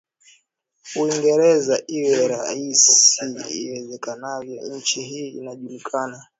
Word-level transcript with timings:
Uingereza 1.01 1.75
iwe 1.97 2.15
rahisi 2.31 2.95
iwezekanavyo 3.67 4.55
Nchi 4.75 4.99
hii 5.09 5.29
inajulikana 5.39 6.17